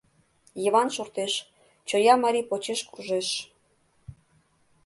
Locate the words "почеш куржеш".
2.49-3.27